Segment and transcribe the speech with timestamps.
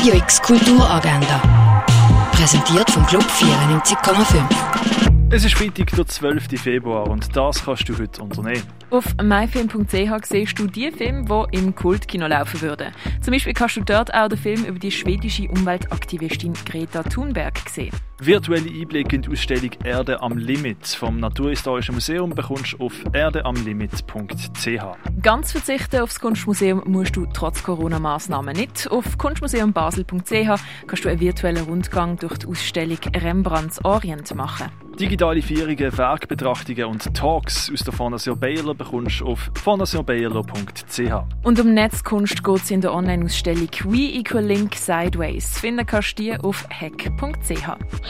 [0.00, 1.84] Radio X Kulturagenda.
[2.32, 5.30] Präsentiert vom Club 94,5.
[5.30, 6.58] Es ist Freitag, der 12.
[6.58, 8.62] Februar und das kannst du heute unternehmen.
[8.88, 12.94] Auf myfilm.ch siehst du die Filme, die im Kultkino laufen würden.
[13.20, 17.92] Zum Beispiel kannst du dort auch den Film über die schwedische Umweltaktivistin Greta Thunberg sehen.
[18.22, 25.22] Virtuelle Einblicke in die Ausstellung Erde am Limit vom Naturhistorischen Museum bekommst du auf erdeamlimit.ch.
[25.22, 28.90] Ganz verzichten auf das Kunstmuseum musst du trotz Corona-Maßnahmen nicht.
[28.90, 34.70] Auf kunstmuseumbasel.ch kannst du einen virtuellen Rundgang durch die Ausstellung Rembrandts Orient machen.
[35.00, 41.00] Digitale Feierungen, Werkbetrachtungen und Talks aus der Fondation Baylor bekommst du auf fondationbaylor.ch.
[41.42, 45.58] Und um Netzkunst geht es in der Online-Ausstellung We Equal Link Sideways.
[45.58, 48.09] Finden kannst du die auf hack.ch.